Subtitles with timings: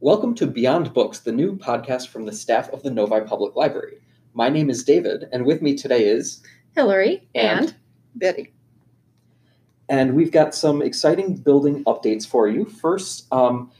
[0.00, 3.98] Welcome to Beyond Books, the new podcast from the staff of the Novi Public Library.
[4.34, 6.42] My name is David, and with me today is
[6.74, 7.74] Hillary And- and,
[8.14, 8.52] Betty.
[9.88, 12.64] and we've got some exciting building updates for you.
[12.64, 13.70] First, um,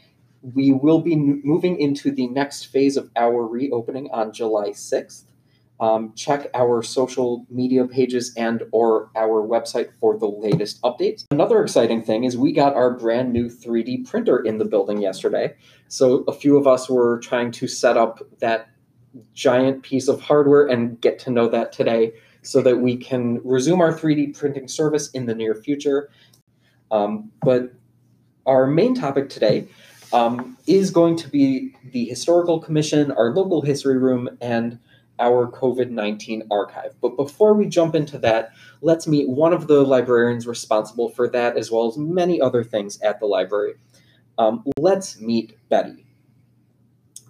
[0.53, 5.30] we will be moving into the next phase of our reopening on July 6th.
[5.81, 11.25] Um, check our social media pages and or our website for the latest updates.
[11.31, 15.55] Another exciting thing is we got our brand new 3D printer in the building yesterday.
[15.87, 18.69] So a few of us were trying to set up that
[19.33, 22.13] giant piece of hardware and get to know that today
[22.43, 26.11] so that we can resume our 3D printing service in the near future.
[26.91, 27.73] Um, but
[28.45, 29.67] our main topic today
[30.13, 34.77] um, is going to be the Historical Commission, our local history room, and
[35.21, 36.95] our COVID 19 archive.
[37.01, 41.57] But before we jump into that, let's meet one of the librarians responsible for that,
[41.57, 43.75] as well as many other things at the library.
[44.37, 46.05] Um, let's meet Betty.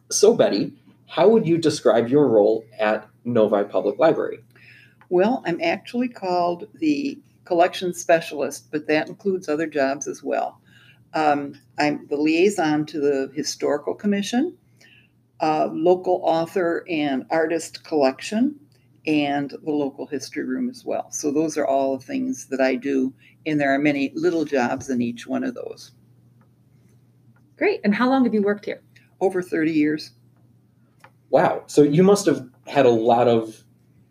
[0.09, 0.73] So, Betty,
[1.08, 4.39] how would you describe your role at Novi Public Library?
[5.09, 10.62] Well, I'm actually called the collection specialist, but that includes other jobs as well.
[11.14, 14.58] Um, I'm the liaison to the Historical Commission,
[15.42, 18.59] uh, local author and artist collection,
[19.08, 21.11] and the local history room as well.
[21.11, 23.14] So those are all the things that I do,
[23.45, 25.92] and there are many little jobs in each one of those.
[27.58, 27.81] great.
[27.84, 28.81] And how long have you worked here?
[29.19, 30.12] Over 30 years.
[31.30, 31.64] Wow.
[31.67, 33.64] So you must have had a lot of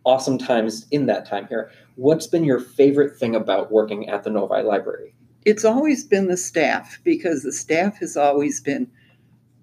[0.04, 1.70] awesome times in that time here.
[1.96, 5.14] What's been your favorite thing about working at the Novi Library?
[5.44, 8.90] It's always been the staff because the staff has always been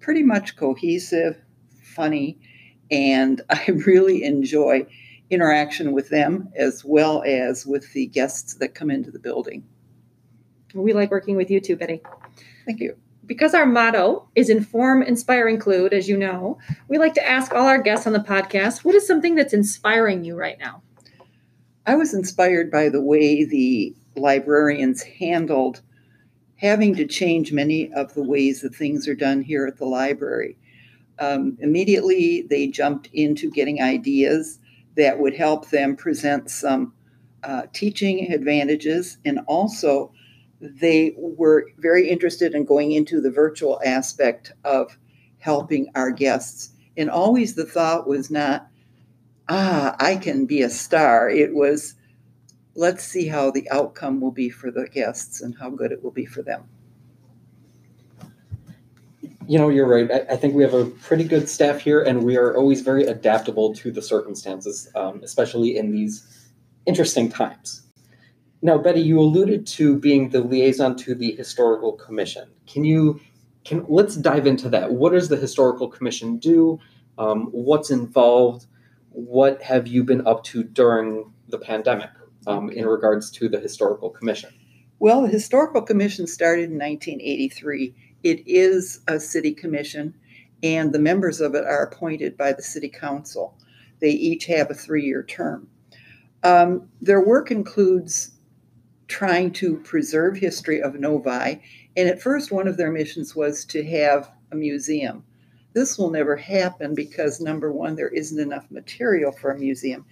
[0.00, 1.36] pretty much cohesive,
[1.98, 2.38] funny,
[2.90, 4.86] and I really enjoy
[5.30, 9.64] interaction with them as well as with the guests that come into the building.
[10.74, 12.00] We like working with you too, Betty.
[12.64, 12.96] Thank you.
[13.26, 16.58] Because our motto is inform, inspire, include, as you know,
[16.88, 20.24] we like to ask all our guests on the podcast what is something that's inspiring
[20.24, 20.82] you right now?
[21.86, 25.82] I was inspired by the way the librarians handled
[26.56, 30.56] having to change many of the ways that things are done here at the library.
[31.18, 34.58] Um, immediately, they jumped into getting ideas
[34.96, 36.92] that would help them present some
[37.42, 40.12] uh, teaching advantages, and also
[40.60, 44.98] they were very interested in going into the virtual aspect of
[45.38, 46.70] helping our guests.
[46.96, 48.68] And always the thought was not,
[49.48, 51.30] ah, I can be a star.
[51.30, 51.94] It was,
[52.74, 56.10] let's see how the outcome will be for the guests and how good it will
[56.10, 56.64] be for them.
[59.48, 60.10] You know, you're right.
[60.10, 63.04] I, I think we have a pretty good staff here, and we are always very
[63.04, 66.50] adaptable to the circumstances, um, especially in these
[66.84, 67.82] interesting times.
[68.60, 72.48] Now, Betty, you alluded to being the liaison to the Historical Commission.
[72.66, 73.20] Can you
[73.64, 74.92] can let's dive into that?
[74.92, 76.78] What does the Historical Commission do?
[77.18, 78.66] Um, what's involved?
[79.10, 82.10] What have you been up to during the pandemic
[82.46, 84.50] um, in regards to the Historical Commission?
[84.98, 87.94] Well, the Historical Commission started in 1983.
[88.22, 90.14] It is a city commission,
[90.62, 93.56] and the members of it are appointed by the city council.
[94.00, 95.68] They each have a three year term.
[96.42, 98.32] Um, their work includes
[99.08, 101.60] trying to preserve history of Novi,
[101.96, 105.24] and at first, one of their missions was to have a museum.
[105.72, 110.04] This will never happen because, number one, there isn't enough material for a museum,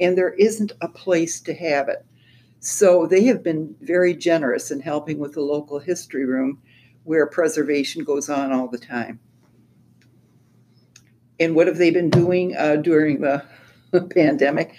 [0.00, 2.04] and there isn't a place to have it.
[2.60, 6.60] So they have been very generous in helping with the local history room
[7.06, 9.20] where preservation goes on all the time.
[11.38, 13.44] And what have they been doing uh, during the
[14.14, 14.74] pandemic?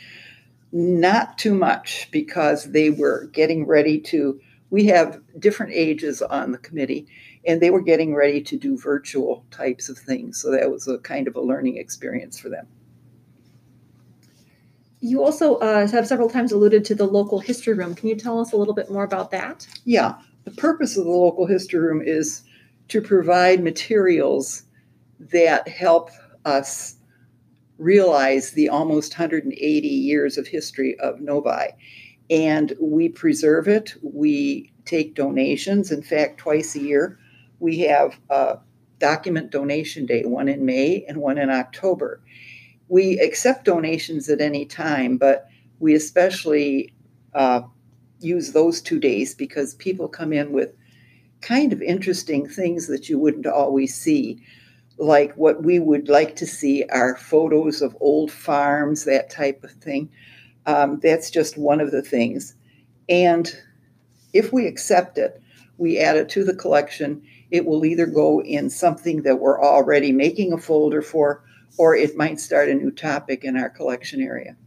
[0.74, 4.40] Not too much because they were getting ready to.
[4.70, 7.08] We have different ages on the committee,
[7.46, 10.42] and they were getting ready to do virtual types of things.
[10.42, 12.68] So that was a kind of a learning experience for them.
[15.00, 17.96] You also uh, have several times alluded to the local history room.
[17.96, 19.66] Can you tell us a little bit more about that?
[19.86, 20.16] Yeah,
[20.48, 22.42] the purpose of the local history room is
[22.88, 24.64] to provide materials
[25.20, 26.10] that help
[26.46, 26.96] us
[27.78, 31.76] realize the almost 180 years of history of Novi.
[32.30, 35.92] And we preserve it, we take donations.
[35.92, 37.20] In fact, twice a year,
[37.60, 38.60] we have a
[39.00, 42.22] document donation day, one in May and one in October.
[42.88, 46.94] We accept donations at any time, but we especially
[47.34, 47.64] uh,
[48.20, 50.74] use those two days because people come in with
[51.42, 54.42] kind of interesting things that you wouldn't always see.
[54.98, 59.72] Like what we would like to see are photos of old farms, that type of
[59.72, 60.10] thing.
[60.66, 62.56] Um, that's just one of the things.
[63.08, 63.50] And
[64.34, 65.42] if we accept it,
[65.78, 67.22] we add it to the collection,
[67.52, 71.44] it will either go in something that we're already making a folder for,
[71.78, 74.58] or it might start a new topic in our collection area.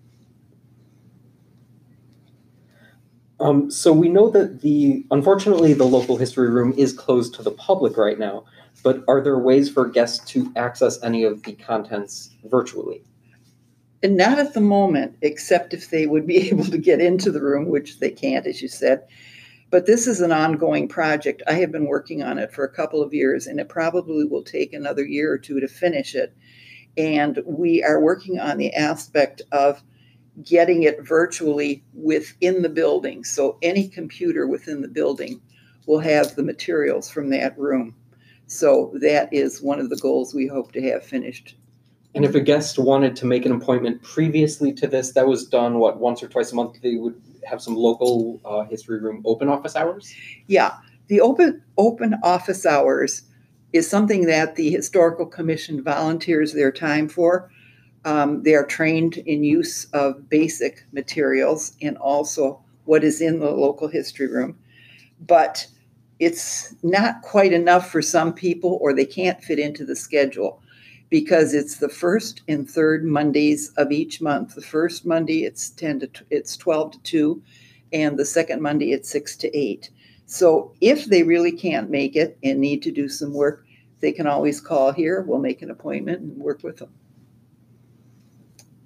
[3.41, 7.51] Um, so we know that the unfortunately the local history room is closed to the
[7.51, 8.45] public right now,
[8.83, 13.03] but are there ways for guests to access any of the contents virtually?
[14.03, 17.43] And not at the moment, except if they would be able to get into the
[17.43, 19.07] room, which they can't, as you said.
[19.71, 21.43] But this is an ongoing project.
[21.47, 24.43] I have been working on it for a couple of years, and it probably will
[24.43, 26.35] take another year or two to finish it.
[26.97, 29.83] And we are working on the aspect of
[30.45, 33.25] getting it virtually within the building.
[33.25, 35.41] So any computer within the building
[35.87, 37.95] will have the materials from that room.
[38.47, 41.57] So that is one of the goals we hope to have finished.
[42.15, 45.79] And if a guest wanted to make an appointment previously to this, that was done
[45.79, 46.81] what once or twice a month.
[46.83, 50.13] They would have some local uh, history room open office hours.
[50.49, 50.73] Yeah,
[51.07, 53.23] the open open office hours
[53.73, 57.51] is something that the historical commission volunteers their time for.
[58.05, 63.51] Um, they are trained in use of basic materials and also what is in the
[63.51, 64.59] local history room.
[65.27, 65.67] But
[66.19, 70.63] it's not quite enough for some people, or they can't fit into the schedule
[71.09, 74.55] because it's the first and third Mondays of each month.
[74.55, 77.43] The first Monday it's 10 to it's 12 to 2
[77.93, 79.91] and the second Monday it's 6 to 8.
[80.27, 83.65] So if they really can't make it and need to do some work,
[83.99, 85.23] they can always call here.
[85.23, 86.91] We'll make an appointment and work with them.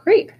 [0.05, 0.31] Great.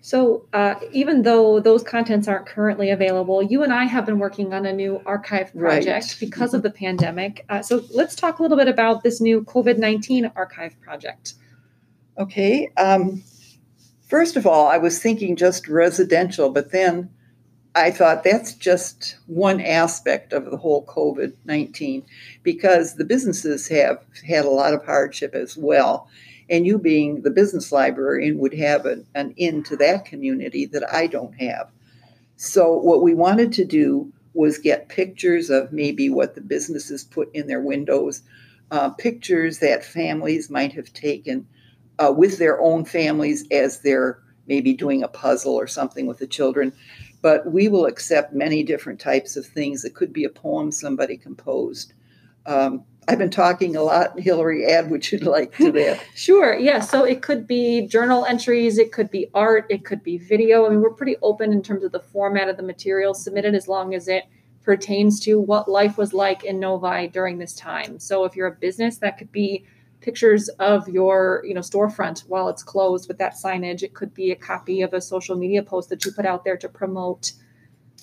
[0.00, 4.52] So, uh, even though those contents aren't currently available, you and I have been working
[4.52, 6.16] on a new archive project right.
[6.18, 7.44] because of the pandemic.
[7.48, 11.34] Uh, so, let's talk a little bit about this new COVID 19 archive project.
[12.18, 12.68] Okay.
[12.76, 13.22] Um,
[14.08, 17.10] first of all, I was thinking just residential, but then
[17.76, 22.04] I thought that's just one aspect of the whole COVID 19
[22.42, 26.08] because the businesses have had a lot of hardship as well
[26.50, 30.92] and you being the business librarian would have an, an in to that community that
[30.92, 31.70] I don't have.
[32.36, 37.34] So what we wanted to do was get pictures of maybe what the businesses put
[37.34, 38.22] in their windows,
[38.70, 41.46] uh, pictures that families might have taken
[41.98, 46.26] uh, with their own families as they're maybe doing a puzzle or something with the
[46.26, 46.72] children.
[47.20, 49.84] But we will accept many different types of things.
[49.84, 51.92] It could be a poem somebody composed.
[52.46, 54.20] Um, I've been talking a lot.
[54.20, 56.04] Hillary, add what you'd like to that.
[56.14, 56.54] sure.
[56.58, 56.80] Yeah.
[56.80, 60.66] So it could be journal entries, it could be art, it could be video.
[60.66, 63.66] I mean, we're pretty open in terms of the format of the material submitted as
[63.66, 64.24] long as it
[64.62, 67.98] pertains to what life was like in Novi during this time.
[67.98, 69.64] So if you're a business, that could be
[70.02, 73.82] pictures of your you know storefront while it's closed with that signage.
[73.82, 76.58] It could be a copy of a social media post that you put out there
[76.58, 77.32] to promote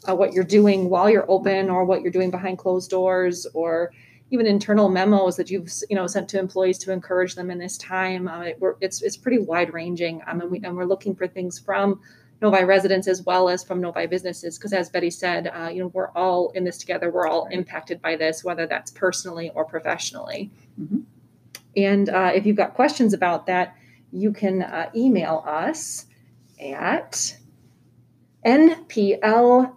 [0.09, 3.91] uh, what you're doing while you're open or what you're doing behind closed doors or
[4.31, 7.77] even internal memos that you've you know sent to employees to encourage them in this
[7.77, 8.27] time.
[8.27, 11.59] Um, it, it's it's pretty wide ranging, um, and, we, and we're looking for things
[11.59, 12.01] from
[12.41, 15.87] Novi residents as well as from Novi businesses, because as Betty said, uh, you know
[15.87, 17.11] we're all in this together.
[17.11, 20.51] We're all impacted by this, whether that's personally or professionally.
[20.81, 20.99] Mm-hmm.
[21.77, 23.75] And uh, if you've got questions about that,
[24.11, 26.05] you can uh, email us
[26.59, 27.35] at
[28.45, 29.73] npl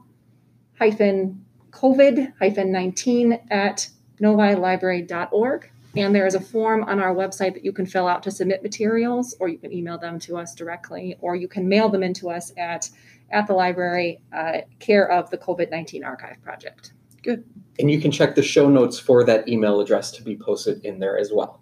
[0.78, 3.88] hyphen COVID hyphen 19 at
[4.20, 5.70] novilibrary.org.
[5.96, 8.62] And there is a form on our website that you can fill out to submit
[8.62, 12.30] materials, or you can email them to us directly, or you can mail them into
[12.30, 12.90] us at,
[13.30, 16.92] at the library, uh, care of the COVID 19 Archive Project.
[17.22, 17.44] Good.
[17.78, 20.98] And you can check the show notes for that email address to be posted in
[20.98, 21.60] there as well.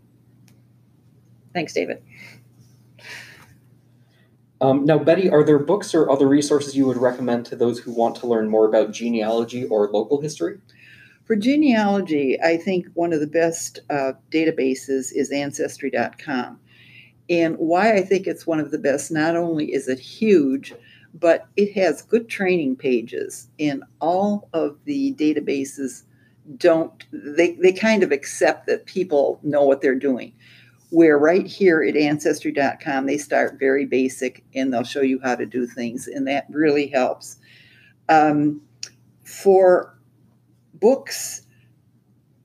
[1.55, 2.03] Thanks, David.
[4.61, 7.93] Um, now, Betty, are there books or other resources you would recommend to those who
[7.93, 10.59] want to learn more about genealogy or local history?
[11.27, 16.61] For genealogy, I think one of the best uh, databases is Ancestry.com.
[17.29, 20.73] And why I think it's one of the best, not only is it huge,
[21.13, 26.03] but it has good training pages, and all of the databases
[26.59, 30.33] don't, they, they kind of accept that people know what they're doing.
[30.91, 35.47] Where right here at Ancestry.com, they start very basic and they'll show you how to
[35.47, 37.39] do things, and that really helps.
[38.09, 38.63] Um,
[39.25, 39.96] for
[40.81, 41.43] books,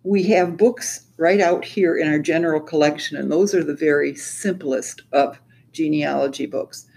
[0.03, 4.15] we have books right out here in our general collection, and those are the very
[4.15, 5.39] simplest of
[5.71, 6.87] genealogy books.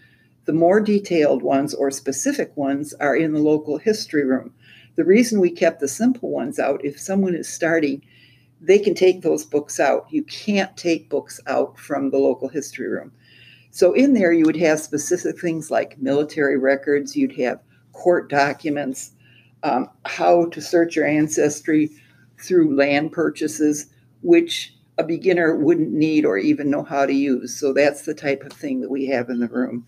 [0.47, 4.53] The more detailed ones or specific ones are in the local history room.
[4.97, 8.03] The reason we kept the simple ones out, if someone is starting,
[8.61, 10.07] they can take those books out.
[10.11, 13.13] You can't take books out from the local history room.
[13.71, 17.61] So in there, you would have specific things like military records, you'd have
[17.93, 19.13] court documents,
[19.65, 21.91] um, how to search your ancestry,
[22.39, 23.87] through land purchases,
[24.23, 27.59] which a beginner wouldn't need or even know how to use.
[27.59, 29.87] So that's the type of thing that we have in the room.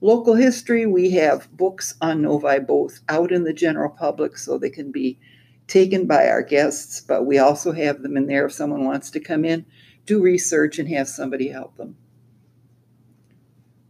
[0.00, 4.70] Local history, we have books on Novi both out in the general public so they
[4.70, 5.18] can be
[5.66, 9.20] taken by our guests, but we also have them in there if someone wants to
[9.20, 9.66] come in,
[10.06, 11.96] do research, and have somebody help them.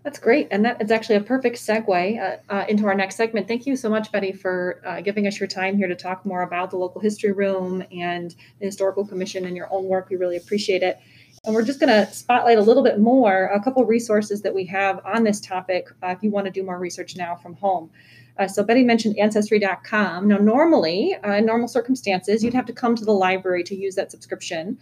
[0.02, 0.48] That's great.
[0.50, 3.46] And that is actually a perfect segue uh, uh, into our next segment.
[3.46, 6.42] Thank you so much, Betty, for uh, giving us your time here to talk more
[6.42, 10.08] about the local history room and the Historical Commission and your own work.
[10.08, 10.98] We really appreciate it.
[11.44, 14.64] And we're just going to spotlight a little bit more a couple resources that we
[14.66, 17.90] have on this topic uh, if you want to do more research now from home.
[18.38, 20.28] Uh, so Betty mentioned ancestry.com.
[20.28, 23.96] Now, normally, uh, in normal circumstances, you'd have to come to the library to use
[23.96, 24.78] that subscription.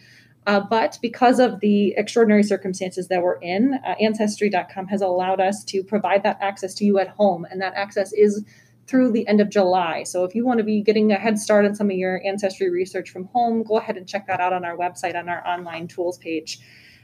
[0.48, 5.62] Uh, but because of the extraordinary circumstances that we're in, uh, Ancestry.com has allowed us
[5.62, 7.46] to provide that access to you at home.
[7.50, 8.46] And that access is
[8.86, 10.04] through the end of July.
[10.04, 12.70] So if you want to be getting a head start on some of your ancestry
[12.70, 15.86] research from home, go ahead and check that out on our website on our online
[15.86, 16.58] tools page.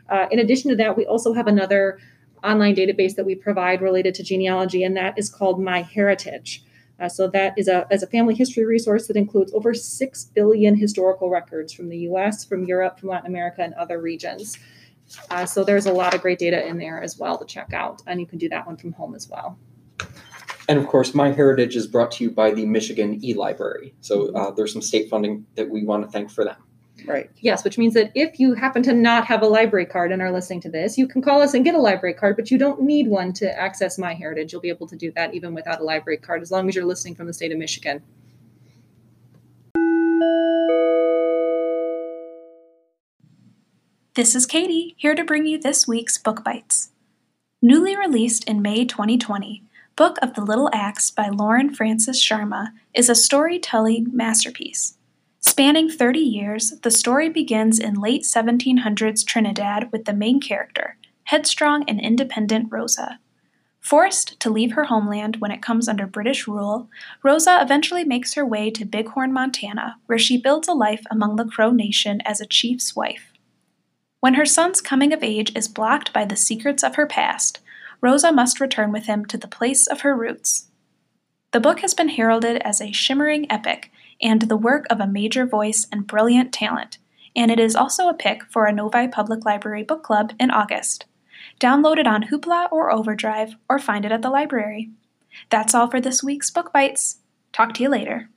[0.09, 1.99] Uh, in addition to that, we also have another
[2.43, 6.61] online database that we provide related to genealogy, and that is called My MyHeritage.
[7.05, 10.75] Uh, so that is a, as a family history resource that includes over 6 billion
[10.75, 14.57] historical records from the US, from Europe, from Latin America, and other regions.
[15.31, 18.01] Uh, so there's a lot of great data in there as well to check out,
[18.07, 19.59] and you can do that one from home as well.
[20.67, 23.95] And of course, MyHeritage is brought to you by the Michigan e-Library.
[24.01, 26.57] So uh, there's some state funding that we want to thank for them.
[27.07, 27.31] Right.
[27.41, 30.33] Yes, which means that if you happen to not have a library card and are
[30.33, 32.81] listening to this, you can call us and get a library card, but you don't
[32.81, 34.53] need one to access MyHeritage.
[34.53, 36.85] You'll be able to do that even without a library card as long as you're
[36.85, 38.03] listening from the state of Michigan.
[44.15, 46.91] This is Katie, here to bring you this week's Book Bites.
[47.61, 49.65] Newly released in May 2020,
[49.97, 54.97] Book of the Little Axe by Lauren Francis Sharma is a storytelling masterpiece.
[55.47, 61.85] Spanning 30 years, the story begins in late 1700s Trinidad with the main character, headstrong
[61.87, 63.21] and independent Rosa.
[63.79, 66.89] Forced to leave her homeland when it comes under British rule,
[67.23, 71.45] Rosa eventually makes her way to Bighorn, Montana, where she builds a life among the
[71.45, 73.31] Crow Nation as a chief's wife.
[74.21, 77.61] When her son's coming of age is blocked by the secrets of her past,
[78.01, 80.69] Rosa must return with him to the place of her roots.
[81.53, 85.47] The book has been heralded as a shimmering epic and the work of a major
[85.47, 86.99] voice and brilliant talent,
[87.37, 91.07] and it is also a pick for a Novi Public Library book club in August.
[91.61, 94.91] Download it on Hoopla or Overdrive, or find it at the library.
[95.51, 97.19] That's all for this week's Book Bites.
[97.53, 98.29] Talk to you later.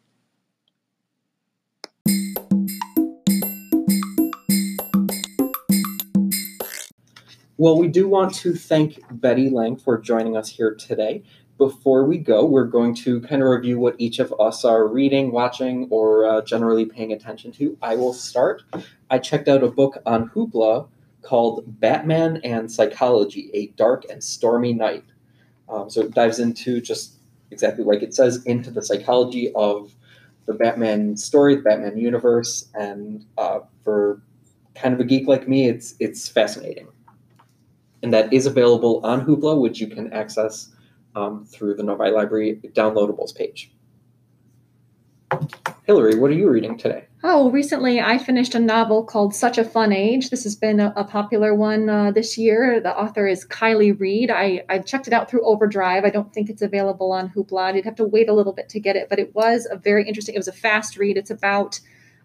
[7.60, 11.24] Well, we do want to thank Betty Lang for joining us here today
[11.58, 15.32] before we go, we're going to kind of review what each of us are reading,
[15.32, 17.78] watching, or uh, generally paying attention to.
[17.82, 18.64] I will start.
[19.10, 20.88] I checked out a book on Hoopla
[21.24, 25.04] called Batman and Psychology A Dark and Stormy Night.
[25.68, 27.16] Um, so it dives into just
[27.52, 29.94] exactly like it says, into the psychology of
[30.46, 34.22] the Batman story, the Batman universe, and uh, for
[34.76, 36.88] kind of a geek like me, it's it's fascinating.
[38.04, 40.70] And that is available on Hoopla, which you can access
[41.18, 43.72] um, through the Novi Library downloadables page.
[45.86, 47.06] Hillary, what are you reading today?
[47.24, 50.30] Oh, recently I finished a novel called Such a Fun Age.
[50.30, 52.80] This has been a, a popular one uh, this year.
[52.80, 54.30] The author is Kiley Reid.
[54.30, 56.06] I, I checked it out through Overdrive.
[56.06, 57.76] I don't think it's available on Hoopla.
[57.76, 60.08] You'd have to wait a little bit to get it, but it was a very
[60.08, 61.18] interesting, it was a fast read.
[61.18, 61.80] It's about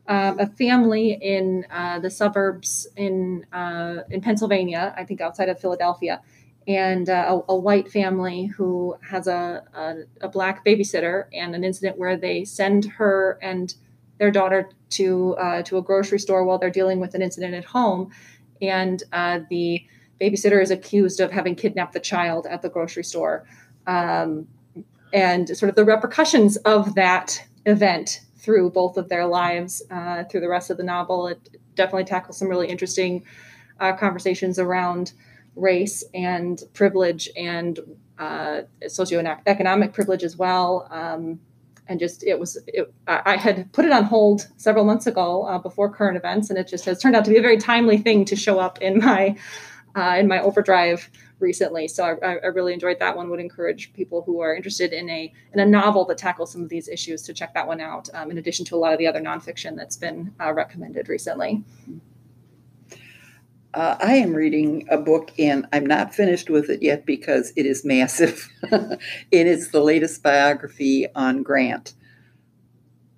[0.07, 5.61] um, a family in uh, the suburbs in, uh, in Pennsylvania, I think outside of
[5.61, 6.21] Philadelphia
[6.67, 11.65] and uh, a, a, white family who has a, a, a, black babysitter and an
[11.65, 13.75] incident where they send her and
[14.19, 17.65] their daughter to uh, to a grocery store while they're dealing with an incident at
[17.65, 18.11] home.
[18.61, 19.85] And uh, the
[20.21, 23.45] babysitter is accused of having kidnapped the child at the grocery store.
[23.87, 24.47] Um,
[25.13, 30.41] and sort of the repercussions of that event through both of their lives uh, through
[30.41, 33.25] the rest of the novel it definitely tackles some really interesting
[33.81, 35.13] uh, conversations around
[35.55, 37.79] race and privilege and
[38.19, 40.89] uh, socioeconomic privilege as well.
[40.91, 41.41] Um,
[41.89, 45.59] and just it was it, I had put it on hold several months ago uh,
[45.59, 48.25] before current events, and it just has turned out to be a very timely thing
[48.27, 49.37] to show up in my
[49.97, 51.89] uh, in my overdrive recently.
[51.89, 53.29] So I, I, really enjoyed that one.
[53.29, 56.69] Would encourage people who are interested in a in a novel that tackles some of
[56.69, 58.09] these issues to check that one out.
[58.15, 61.65] Um, in addition to a lot of the other nonfiction that's been uh, recommended recently.
[63.75, 67.65] Uh, I am reading a book and I'm not finished with it yet because it
[67.65, 68.51] is massive.
[68.63, 71.95] it is the latest biography on Grant.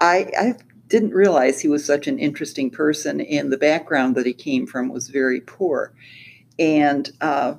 [0.01, 4.33] I, I've didn't realize he was such an interesting person, and the background that he
[4.33, 5.93] came from was very poor.
[6.59, 7.55] And uh,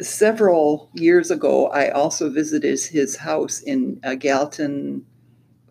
[0.00, 5.04] several years ago, I also visited his house in uh, Gallatin,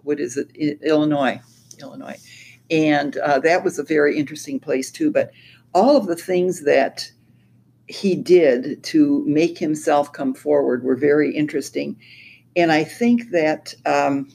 [0.03, 0.51] what is it,
[0.83, 1.41] Illinois,
[1.79, 2.19] Illinois,
[2.69, 5.11] and uh, that was a very interesting place too.
[5.11, 5.31] But
[5.73, 7.11] all of the things that
[7.87, 11.99] he did to make himself come forward were very interesting,
[12.55, 14.29] and I think that um,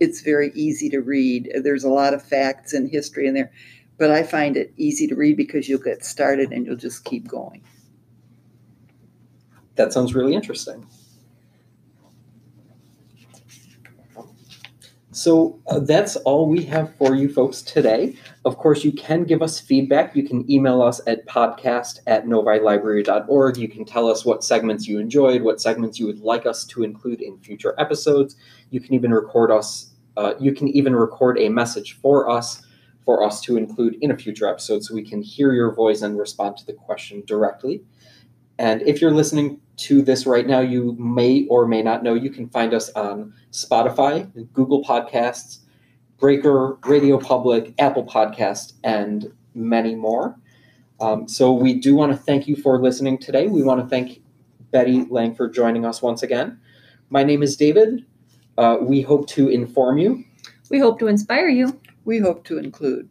[0.00, 1.50] it's very easy to read.
[1.62, 3.52] There's a lot of facts and history in there,
[3.98, 7.26] but I find it easy to read because you'll get started and you'll just keep
[7.28, 7.62] going.
[9.76, 10.86] That sounds really interesting.
[15.16, 18.14] So uh, that's all we have for you folks today.
[18.44, 20.14] Of course, you can give us feedback.
[20.14, 23.56] You can email us at podcast at novilibrary.org.
[23.56, 26.82] You can tell us what segments you enjoyed, what segments you would like us to
[26.82, 28.36] include in future episodes.
[28.68, 32.62] You can even record us, uh, you can even record a message for us
[33.06, 36.18] for us to include in a future episode so we can hear your voice and
[36.18, 37.82] respond to the question directly.
[38.58, 42.30] And if you're listening to this right now, you may or may not know you
[42.30, 45.58] can find us on Spotify, Google Podcasts,
[46.18, 50.36] Breaker, RadioPublic, Apple Podcast, and many more.
[51.00, 53.48] Um, so we do want to thank you for listening today.
[53.48, 54.22] We want to thank
[54.70, 56.58] Betty Lang for joining us once again.
[57.10, 58.04] My name is David.
[58.56, 60.24] Uh, we hope to inform you.
[60.70, 61.78] We hope to inspire you.
[62.04, 63.08] We hope to include.